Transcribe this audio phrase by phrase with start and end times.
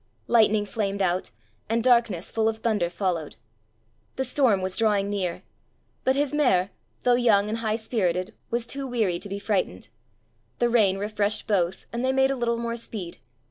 [0.25, 1.29] Lightning flamed out,
[1.69, 3.35] and darkness full of thunder followed.
[4.15, 5.43] The storm was drawing nearer,
[6.03, 6.71] but his mare,
[7.03, 9.89] though young and high spirited, was too weary to be frightened;
[10.57, 13.19] the rain refreshed both, and they made a little more speed.